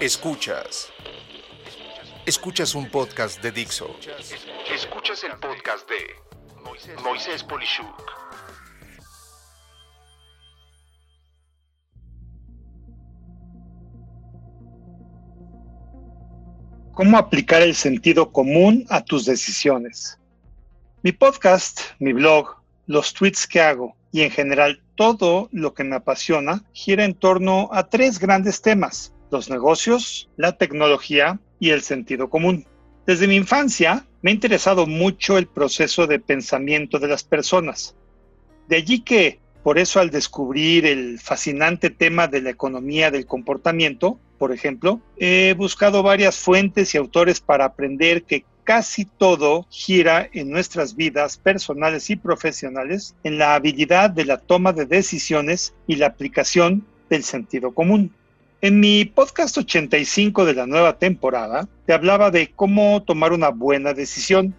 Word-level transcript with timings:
Escuchas. 0.00 0.92
Escuchas 2.26 2.74
un 2.74 2.90
podcast 2.90 3.40
de 3.40 3.52
Dixo. 3.52 3.94
Escuchas 4.74 5.22
el 5.22 5.38
podcast 5.38 5.88
de 5.88 6.96
Moisés 7.04 7.44
Polishuk. 7.44 7.86
¿Cómo 16.94 17.16
aplicar 17.16 17.62
el 17.62 17.76
sentido 17.76 18.32
común 18.32 18.84
a 18.88 19.04
tus 19.04 19.26
decisiones? 19.26 20.18
Mi 21.02 21.12
podcast, 21.12 21.82
mi 22.00 22.12
blog, 22.12 22.56
los 22.86 23.14
tweets 23.14 23.46
que 23.46 23.60
hago 23.60 23.94
y 24.10 24.22
en 24.22 24.32
general 24.32 24.82
todo 24.96 25.48
lo 25.52 25.72
que 25.72 25.84
me 25.84 25.94
apasiona 25.94 26.64
gira 26.72 27.04
en 27.04 27.14
torno 27.14 27.68
a 27.70 27.88
tres 27.88 28.18
grandes 28.18 28.60
temas, 28.60 29.12
los 29.30 29.50
negocios, 29.50 30.28
la 30.36 30.56
tecnología 30.56 31.38
y 31.58 31.70
el 31.70 31.82
sentido 31.82 32.28
común. 32.28 32.66
Desde 33.06 33.28
mi 33.28 33.36
infancia 33.36 34.06
me 34.22 34.30
ha 34.30 34.34
interesado 34.34 34.86
mucho 34.86 35.38
el 35.38 35.46
proceso 35.46 36.06
de 36.06 36.18
pensamiento 36.18 36.98
de 36.98 37.08
las 37.08 37.22
personas. 37.22 37.94
De 38.68 38.76
allí 38.76 39.00
que, 39.00 39.38
por 39.62 39.78
eso 39.78 40.00
al 40.00 40.10
descubrir 40.10 40.86
el 40.86 41.20
fascinante 41.20 41.90
tema 41.90 42.26
de 42.26 42.42
la 42.42 42.50
economía 42.50 43.10
del 43.10 43.26
comportamiento, 43.26 44.18
por 44.38 44.52
ejemplo, 44.52 45.00
he 45.16 45.54
buscado 45.56 46.02
varias 46.02 46.36
fuentes 46.36 46.94
y 46.94 46.98
autores 46.98 47.40
para 47.40 47.64
aprender 47.64 48.24
que 48.24 48.44
casi 48.64 49.04
todo 49.04 49.66
gira 49.70 50.28
en 50.32 50.50
nuestras 50.50 50.96
vidas 50.96 51.38
personales 51.38 52.10
y 52.10 52.16
profesionales 52.16 53.14
en 53.22 53.38
la 53.38 53.54
habilidad 53.54 54.10
de 54.10 54.24
la 54.24 54.38
toma 54.38 54.72
de 54.72 54.86
decisiones 54.86 55.74
y 55.86 55.96
la 55.96 56.08
aplicación 56.08 56.84
del 57.08 57.22
sentido 57.22 57.72
común. 57.72 58.12
En 58.66 58.80
mi 58.80 59.04
podcast 59.04 59.56
85 59.58 60.44
de 60.44 60.54
la 60.54 60.66
nueva 60.66 60.98
temporada 60.98 61.68
te 61.86 61.92
hablaba 61.92 62.32
de 62.32 62.50
cómo 62.50 63.00
tomar 63.04 63.32
una 63.32 63.50
buena 63.50 63.94
decisión. 63.94 64.56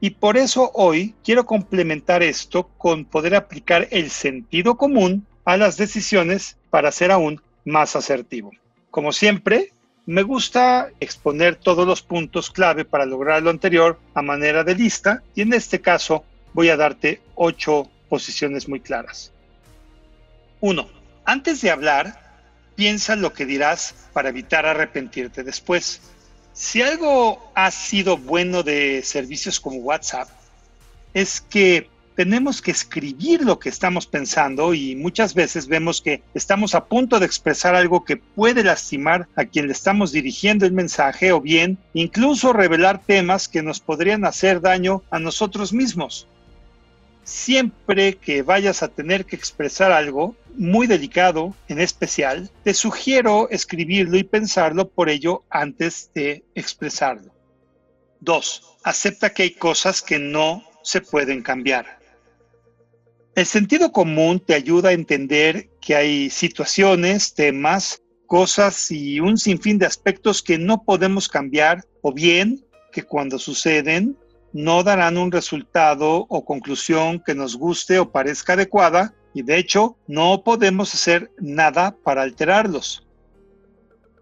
Y 0.00 0.10
por 0.10 0.36
eso 0.36 0.70
hoy 0.74 1.16
quiero 1.24 1.44
complementar 1.44 2.22
esto 2.22 2.68
con 2.78 3.04
poder 3.04 3.34
aplicar 3.34 3.88
el 3.90 4.10
sentido 4.10 4.76
común 4.76 5.26
a 5.44 5.56
las 5.56 5.76
decisiones 5.76 6.56
para 6.70 6.92
ser 6.92 7.10
aún 7.10 7.42
más 7.64 7.96
asertivo. 7.96 8.52
Como 8.92 9.10
siempre, 9.10 9.72
me 10.06 10.22
gusta 10.22 10.90
exponer 11.00 11.56
todos 11.56 11.88
los 11.88 12.02
puntos 12.02 12.48
clave 12.48 12.84
para 12.84 13.06
lograr 13.06 13.42
lo 13.42 13.50
anterior 13.50 13.98
a 14.14 14.22
manera 14.22 14.62
de 14.62 14.76
lista 14.76 15.20
y 15.34 15.40
en 15.40 15.52
este 15.52 15.80
caso 15.80 16.24
voy 16.52 16.68
a 16.68 16.76
darte 16.76 17.20
ocho 17.34 17.90
posiciones 18.08 18.68
muy 18.68 18.78
claras. 18.78 19.32
1. 20.60 20.88
Antes 21.24 21.60
de 21.60 21.72
hablar, 21.72 22.29
piensa 22.80 23.14
lo 23.14 23.34
que 23.34 23.44
dirás 23.44 23.94
para 24.14 24.30
evitar 24.30 24.64
arrepentirte 24.64 25.44
después. 25.44 26.00
Si 26.54 26.80
algo 26.80 27.52
ha 27.54 27.70
sido 27.70 28.16
bueno 28.16 28.62
de 28.62 29.02
servicios 29.04 29.60
como 29.60 29.76
WhatsApp, 29.80 30.30
es 31.12 31.42
que 31.42 31.90
tenemos 32.16 32.62
que 32.62 32.70
escribir 32.70 33.42
lo 33.42 33.58
que 33.58 33.68
estamos 33.68 34.06
pensando 34.06 34.72
y 34.72 34.96
muchas 34.96 35.34
veces 35.34 35.66
vemos 35.66 36.00
que 36.00 36.22
estamos 36.32 36.74
a 36.74 36.86
punto 36.86 37.20
de 37.20 37.26
expresar 37.26 37.74
algo 37.74 38.02
que 38.06 38.16
puede 38.16 38.64
lastimar 38.64 39.28
a 39.36 39.44
quien 39.44 39.66
le 39.66 39.72
estamos 39.72 40.10
dirigiendo 40.10 40.64
el 40.64 40.72
mensaje 40.72 41.32
o 41.32 41.40
bien 41.42 41.76
incluso 41.92 42.54
revelar 42.54 43.02
temas 43.04 43.46
que 43.46 43.62
nos 43.62 43.80
podrían 43.80 44.24
hacer 44.24 44.62
daño 44.62 45.02
a 45.10 45.18
nosotros 45.18 45.74
mismos. 45.74 46.26
Siempre 47.30 48.16
que 48.16 48.42
vayas 48.42 48.82
a 48.82 48.88
tener 48.88 49.24
que 49.24 49.36
expresar 49.36 49.92
algo 49.92 50.34
muy 50.56 50.88
delicado, 50.88 51.54
en 51.68 51.78
especial, 51.78 52.50
te 52.64 52.74
sugiero 52.74 53.48
escribirlo 53.50 54.18
y 54.18 54.24
pensarlo 54.24 54.88
por 54.88 55.08
ello 55.08 55.44
antes 55.48 56.10
de 56.12 56.44
expresarlo. 56.56 57.32
2. 58.18 58.78
Acepta 58.82 59.30
que 59.32 59.44
hay 59.44 59.50
cosas 59.52 60.02
que 60.02 60.18
no 60.18 60.64
se 60.82 61.02
pueden 61.02 61.40
cambiar. 61.40 62.00
El 63.36 63.46
sentido 63.46 63.92
común 63.92 64.40
te 64.40 64.54
ayuda 64.54 64.88
a 64.88 64.94
entender 64.94 65.70
que 65.80 65.94
hay 65.94 66.30
situaciones, 66.30 67.32
temas, 67.32 68.02
cosas 68.26 68.90
y 68.90 69.20
un 69.20 69.38
sinfín 69.38 69.78
de 69.78 69.86
aspectos 69.86 70.42
que 70.42 70.58
no 70.58 70.82
podemos 70.82 71.28
cambiar 71.28 71.84
o 72.02 72.12
bien 72.12 72.66
que 72.90 73.04
cuando 73.04 73.38
suceden 73.38 74.18
no 74.52 74.82
darán 74.82 75.16
un 75.16 75.30
resultado 75.30 76.26
o 76.28 76.44
conclusión 76.44 77.22
que 77.24 77.34
nos 77.34 77.56
guste 77.56 77.98
o 77.98 78.10
parezca 78.10 78.54
adecuada 78.54 79.14
y 79.32 79.42
de 79.42 79.58
hecho 79.58 79.96
no 80.06 80.42
podemos 80.42 80.94
hacer 80.94 81.30
nada 81.38 81.96
para 82.02 82.22
alterarlos. 82.22 83.06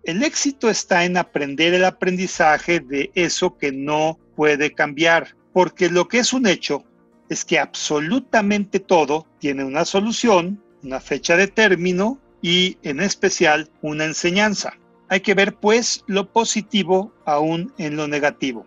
El 0.04 0.22
éxito 0.22 0.70
está 0.70 1.04
en 1.04 1.16
aprender 1.16 1.74
el 1.74 1.84
aprendizaje 1.84 2.80
de 2.80 3.10
eso 3.14 3.58
que 3.58 3.72
no 3.72 4.18
puede 4.36 4.72
cambiar, 4.72 5.36
porque 5.52 5.90
lo 5.90 6.08
que 6.08 6.18
es 6.18 6.32
un 6.32 6.46
hecho 6.46 6.84
es 7.28 7.44
que 7.44 7.58
absolutamente 7.58 8.80
todo 8.80 9.26
tiene 9.38 9.64
una 9.64 9.84
solución, 9.84 10.62
una 10.82 11.00
fecha 11.00 11.36
de 11.36 11.48
término 11.48 12.18
y 12.40 12.78
en 12.82 13.00
especial 13.00 13.70
una 13.82 14.04
enseñanza. 14.04 14.74
Hay 15.08 15.20
que 15.20 15.34
ver 15.34 15.56
pues 15.56 16.04
lo 16.06 16.32
positivo 16.32 17.12
aún 17.24 17.72
en 17.78 17.96
lo 17.96 18.08
negativo. 18.08 18.66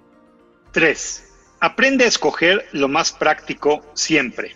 3. 0.74 1.31
Aprende 1.64 2.06
a 2.06 2.08
escoger 2.08 2.66
lo 2.72 2.88
más 2.88 3.12
práctico 3.12 3.86
siempre. 3.94 4.56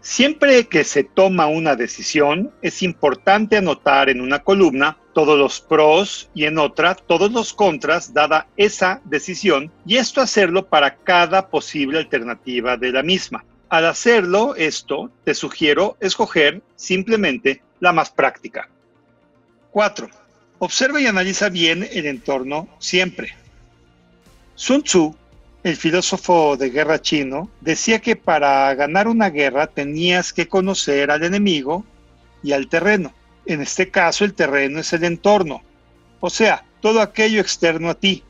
Siempre 0.00 0.68
que 0.68 0.84
se 0.84 1.02
toma 1.02 1.48
una 1.48 1.74
decisión, 1.74 2.52
es 2.62 2.80
importante 2.84 3.56
anotar 3.56 4.08
en 4.08 4.20
una 4.20 4.38
columna 4.38 4.96
todos 5.14 5.36
los 5.36 5.60
pros 5.60 6.30
y 6.32 6.44
en 6.44 6.58
otra 6.58 6.94
todos 6.94 7.32
los 7.32 7.52
contras 7.54 8.14
dada 8.14 8.46
esa 8.56 9.00
decisión 9.04 9.72
y 9.84 9.96
esto 9.96 10.20
hacerlo 10.20 10.66
para 10.66 10.94
cada 10.94 11.48
posible 11.48 11.98
alternativa 11.98 12.76
de 12.76 12.92
la 12.92 13.02
misma. 13.02 13.44
Al 13.68 13.86
hacerlo 13.86 14.54
esto, 14.54 15.10
te 15.24 15.34
sugiero 15.34 15.96
escoger 15.98 16.62
simplemente 16.76 17.62
la 17.80 17.92
más 17.92 18.10
práctica. 18.10 18.68
4. 19.72 20.08
Observa 20.60 21.00
y 21.00 21.08
analiza 21.08 21.48
bien 21.48 21.88
el 21.90 22.06
entorno 22.06 22.68
siempre. 22.78 23.34
Sun 24.54 24.84
Tzu, 24.84 25.16
el 25.64 25.76
filósofo 25.76 26.58
de 26.58 26.68
guerra 26.68 27.00
chino, 27.00 27.48
decía 27.62 27.98
que 27.98 28.16
para 28.16 28.72
ganar 28.74 29.08
una 29.08 29.30
guerra 29.30 29.66
tenías 29.66 30.34
que 30.34 30.46
conocer 30.46 31.10
al 31.10 31.24
enemigo 31.24 31.86
y 32.42 32.52
al 32.52 32.68
terreno. 32.68 33.14
En 33.46 33.62
este 33.62 33.90
caso, 33.90 34.26
el 34.26 34.34
terreno 34.34 34.78
es 34.78 34.92
el 34.92 35.04
entorno, 35.04 35.62
o 36.20 36.28
sea, 36.28 36.64
todo 36.82 37.00
aquello 37.00 37.40
externo 37.40 37.88
a 37.88 37.94
ti, 37.94 38.22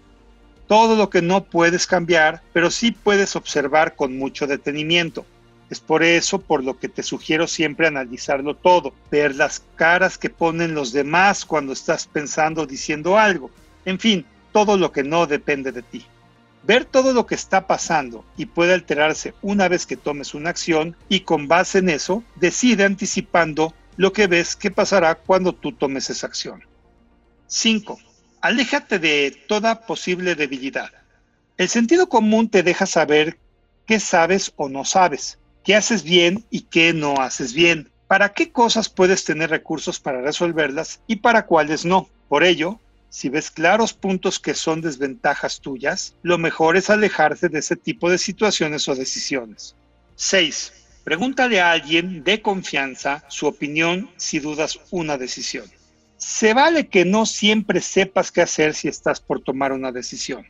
todo 0.68 0.94
lo 0.94 1.10
que 1.10 1.22
no 1.22 1.42
puedes 1.42 1.88
cambiar, 1.88 2.40
pero 2.52 2.70
sí 2.70 2.92
puedes 2.92 3.34
observar 3.34 3.96
con 3.96 4.16
mucho 4.16 4.46
detenimiento. 4.46 5.26
Es 5.70 5.80
por 5.80 6.04
eso 6.04 6.40
por 6.40 6.62
lo 6.62 6.78
que 6.78 6.88
te 6.88 7.02
sugiero 7.02 7.48
siempre 7.48 7.88
analizarlo 7.88 8.54
todo, 8.54 8.94
ver 9.10 9.34
las 9.34 9.60
caras 9.74 10.18
que 10.18 10.30
ponen 10.30 10.74
los 10.74 10.92
demás 10.92 11.44
cuando 11.44 11.72
estás 11.72 12.06
pensando 12.06 12.62
o 12.62 12.66
diciendo 12.66 13.18
algo, 13.18 13.50
en 13.84 13.98
fin, 13.98 14.24
todo 14.52 14.76
lo 14.76 14.92
que 14.92 15.02
no 15.02 15.26
depende 15.26 15.72
de 15.72 15.82
ti. 15.82 16.06
Ver 16.66 16.86
todo 16.86 17.12
lo 17.12 17.26
que 17.26 17.34
está 17.34 17.66
pasando 17.66 18.24
y 18.36 18.46
puede 18.46 18.72
alterarse 18.72 19.34
una 19.42 19.68
vez 19.68 19.84
que 19.84 19.98
tomes 19.98 20.32
una 20.32 20.50
acción 20.50 20.96
y 21.08 21.20
con 21.20 21.46
base 21.46 21.78
en 21.78 21.90
eso 21.90 22.24
decide 22.36 22.84
anticipando 22.84 23.74
lo 23.96 24.12
que 24.12 24.26
ves 24.26 24.56
que 24.56 24.70
pasará 24.70 25.14
cuando 25.14 25.54
tú 25.54 25.72
tomes 25.72 26.08
esa 26.08 26.26
acción. 26.26 26.64
5. 27.48 27.98
Aléjate 28.40 28.98
de 28.98 29.36
toda 29.46 29.86
posible 29.86 30.34
debilidad. 30.34 30.90
El 31.56 31.68
sentido 31.68 32.08
común 32.08 32.48
te 32.48 32.62
deja 32.62 32.86
saber 32.86 33.38
qué 33.86 34.00
sabes 34.00 34.52
o 34.56 34.68
no 34.68 34.84
sabes, 34.84 35.38
qué 35.62 35.76
haces 35.76 36.02
bien 36.02 36.44
y 36.50 36.62
qué 36.62 36.92
no 36.94 37.20
haces 37.20 37.52
bien, 37.52 37.90
para 38.06 38.32
qué 38.32 38.50
cosas 38.50 38.88
puedes 38.88 39.24
tener 39.24 39.50
recursos 39.50 40.00
para 40.00 40.22
resolverlas 40.22 41.00
y 41.06 41.16
para 41.16 41.46
cuáles 41.46 41.84
no. 41.84 42.08
Por 42.28 42.42
ello, 42.42 42.80
si 43.14 43.28
ves 43.28 43.52
claros 43.52 43.92
puntos 43.92 44.40
que 44.40 44.54
son 44.54 44.80
desventajas 44.80 45.60
tuyas, 45.60 46.16
lo 46.24 46.36
mejor 46.36 46.76
es 46.76 46.90
alejarse 46.90 47.48
de 47.48 47.60
ese 47.60 47.76
tipo 47.76 48.10
de 48.10 48.18
situaciones 48.18 48.88
o 48.88 48.96
decisiones. 48.96 49.76
6. 50.16 50.72
Pregúntale 51.04 51.60
a 51.60 51.70
alguien 51.70 52.24
de 52.24 52.42
confianza 52.42 53.24
su 53.28 53.46
opinión 53.46 54.10
si 54.16 54.40
dudas 54.40 54.80
una 54.90 55.16
decisión. 55.16 55.64
Se 56.16 56.54
vale 56.54 56.88
que 56.88 57.04
no 57.04 57.24
siempre 57.24 57.80
sepas 57.80 58.32
qué 58.32 58.42
hacer 58.42 58.74
si 58.74 58.88
estás 58.88 59.20
por 59.20 59.40
tomar 59.40 59.70
una 59.70 59.92
decisión. 59.92 60.44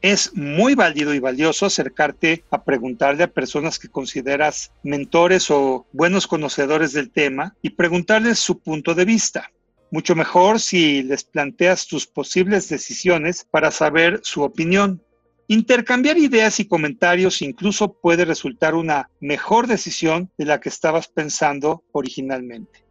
Es 0.00 0.34
muy 0.34 0.74
válido 0.74 1.14
y 1.14 1.20
valioso 1.20 1.66
acercarte 1.66 2.42
a 2.50 2.64
preguntarle 2.64 3.22
a 3.22 3.32
personas 3.32 3.78
que 3.78 3.88
consideras 3.88 4.72
mentores 4.82 5.48
o 5.48 5.86
buenos 5.92 6.26
conocedores 6.26 6.92
del 6.92 7.12
tema 7.12 7.54
y 7.62 7.70
preguntarles 7.70 8.40
su 8.40 8.58
punto 8.58 8.96
de 8.96 9.04
vista. 9.04 9.52
Mucho 9.92 10.14
mejor 10.14 10.58
si 10.58 11.02
les 11.02 11.22
planteas 11.22 11.86
tus 11.86 12.06
posibles 12.06 12.70
decisiones 12.70 13.46
para 13.50 13.70
saber 13.70 14.20
su 14.22 14.40
opinión. 14.40 15.04
Intercambiar 15.48 16.16
ideas 16.16 16.60
y 16.60 16.64
comentarios 16.64 17.42
incluso 17.42 17.92
puede 17.92 18.24
resultar 18.24 18.74
una 18.74 19.10
mejor 19.20 19.66
decisión 19.66 20.30
de 20.38 20.46
la 20.46 20.60
que 20.60 20.70
estabas 20.70 21.08
pensando 21.08 21.84
originalmente. 21.92 22.86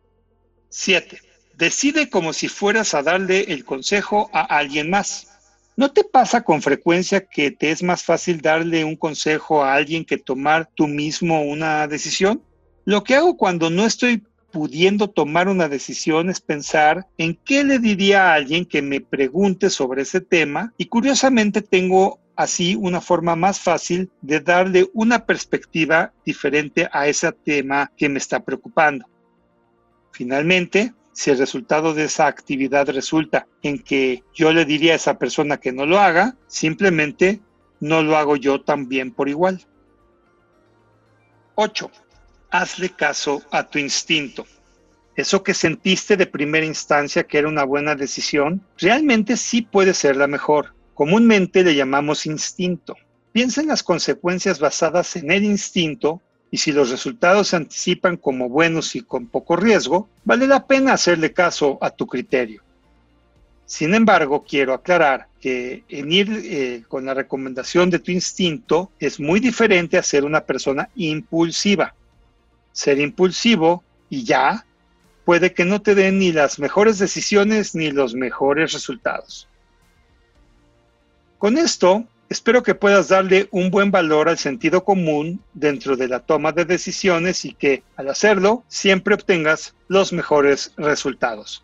7. 0.70 1.20
Decide 1.58 2.08
como 2.08 2.34
si 2.34 2.48
fueras 2.48 2.94
a 2.94 3.02
darle 3.02 3.46
el 3.48 3.66
consejo 3.66 4.30
a 4.32 4.42
alguien 4.42 4.92
más. 4.92 5.28
¿No 5.76 5.92
te 5.92 6.04
pasa 6.04 6.44
con 6.44 6.62
frecuencia 6.62 7.26
que 7.26 7.50
te 7.50 7.72
es 7.72 7.82
más 7.82 8.04
fácil 8.04 8.42
darle 8.42 8.86
un 8.86 8.96
consejo 8.96 9.64
a 9.64 9.74
alguien 9.74 10.06
que 10.06 10.20
tomar 10.20 10.70
tú 10.76 10.88
mismo 10.88 11.42
una 11.42 11.88
decisión? 11.88 12.44
Lo 12.86 13.04
que 13.04 13.16
hago 13.16 13.38
cuando 13.38 13.72
no 13.72 13.88
estoy 13.88 14.22
pudiendo 14.52 15.10
tomar 15.10 15.48
una 15.48 15.68
decisión 15.68 16.30
es 16.30 16.42
pensar 16.42 17.08
en 17.18 17.36
qué 17.46 17.64
le 17.64 17.80
diría 17.80 18.32
a 18.32 18.36
alguien 18.36 18.66
que 18.66 18.82
me 18.82 19.02
pregunte 19.02 19.70
sobre 19.70 20.04
ese 20.04 20.22
tema 20.22 20.74
y 20.78 20.86
curiosamente 20.86 21.62
tengo 21.62 22.20
así 22.36 22.76
una 22.76 23.02
forma 23.02 23.36
más 23.36 23.60
fácil 23.60 24.10
de 24.22 24.40
darle 24.40 24.90
una 24.94 25.26
perspectiva 25.26 26.14
diferente 26.26 26.90
a 26.92 27.08
ese 27.08 27.32
tema 27.32 27.92
que 27.96 28.10
me 28.10 28.20
está 28.20 28.40
preocupando. 28.44 29.06
Finalmente, 30.12 30.94
si 31.14 31.30
el 31.30 31.38
resultado 31.38 31.94
de 31.94 32.06
esa 32.06 32.28
actividad 32.28 32.90
resulta 32.90 33.48
en 33.62 33.80
que 33.80 34.24
yo 34.34 34.52
le 34.52 34.66
diría 34.66 34.94
a 34.94 34.96
esa 34.96 35.18
persona 35.18 35.58
que 35.58 35.72
no 35.72 35.86
lo 35.86 36.00
haga, 36.00 36.36
simplemente 36.48 37.42
no 37.80 38.02
lo 38.02 38.18
hago 38.18 38.36
yo 38.36 38.62
también 38.62 39.12
por 39.12 39.30
igual. 39.30 39.66
8. 41.56 41.92
Hazle 42.52 42.90
caso 42.90 43.42
a 43.50 43.64
tu 43.64 43.80
instinto. 43.80 44.46
Eso 45.16 45.44
que 45.44 45.54
sentiste 45.54 46.18
de 46.18 46.28
primera 46.28 46.66
instancia 46.66 47.24
que 47.24 47.38
era 47.38 47.48
una 47.48 47.64
buena 47.64 47.96
decisión, 47.96 48.62
realmente 48.78 49.38
sí 49.38 49.62
puede 49.62 49.94
ser 49.94 50.18
la 50.18 50.28
mejor. 50.28 50.74
Comúnmente 50.94 51.64
le 51.64 51.76
llamamos 51.76 52.26
instinto. 52.26 52.96
Piensa 53.32 53.62
en 53.62 53.68
las 53.68 53.84
consecuencias 53.84 54.60
basadas 54.60 55.16
en 55.16 55.32
el 55.32 55.44
instinto 55.44 56.22
y 56.52 56.58
si 56.58 56.74
los 56.74 56.90
resultados 56.90 57.48
se 57.48 57.56
anticipan 57.56 58.18
como 58.18 58.50
buenos 58.50 58.96
y 58.96 59.02
con 59.02 59.28
poco 59.28 59.56
riesgo, 59.56 60.10
vale 60.26 60.48
la 60.48 60.68
pena 60.68 60.94
hacerle 60.94 61.32
caso 61.32 61.78
a 61.82 61.90
tu 61.90 62.06
criterio. 62.06 62.62
Sin 63.66 63.96
embargo, 63.96 64.44
quiero 64.44 64.74
aclarar 64.74 65.28
que 65.40 65.86
en 65.88 66.12
ir 66.12 66.30
eh, 66.44 66.84
con 66.90 67.06
la 67.06 67.14
recomendación 67.14 67.90
de 67.90 68.00
tu 68.00 68.12
instinto 68.12 68.92
es 69.00 69.18
muy 69.18 69.40
diferente 69.40 69.98
a 69.98 70.04
ser 70.04 70.26
una 70.26 70.42
persona 70.42 70.90
impulsiva. 70.96 71.96
Ser 72.72 73.00
impulsivo 73.00 73.84
y 74.10 74.24
ya 74.24 74.66
puede 75.26 75.54
que 75.54 75.66
no 75.66 75.82
te 75.82 75.96
den 75.96 76.20
ni 76.20 76.32
las 76.32 76.60
mejores 76.60 77.00
decisiones 77.00 77.76
ni 77.76 77.92
los 77.92 78.14
mejores 78.14 78.74
resultados. 78.74 79.48
Con 81.38 81.58
esto 81.58 82.06
Espero 82.32 82.64
que 82.64 82.76
puedas 82.76 83.10
darle 83.10 83.50
un 83.52 83.72
buen 83.72 83.92
valor 83.92 84.30
al 84.30 84.38
sentido 84.38 84.86
común 84.86 85.44
dentro 85.54 85.98
de 85.98 86.08
la 86.08 86.22
toma 86.22 86.54
de 86.54 86.64
decisiones 86.64 87.44
y 87.44 87.54
que, 87.54 87.84
al 87.98 88.08
hacerlo, 88.08 88.64
siempre 88.70 89.16
obtengas 89.16 89.76
los 89.90 90.14
mejores 90.14 90.72
resultados. 90.78 91.62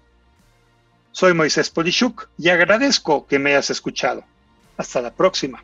Soy 1.13 1.33
Moisés 1.33 1.69
Polishuk 1.69 2.27
y 2.37 2.49
agradezco 2.49 3.27
que 3.27 3.39
me 3.39 3.51
hayas 3.51 3.69
escuchado. 3.69 4.25
Hasta 4.75 5.01
la 5.01 5.13
próxima. 5.13 5.63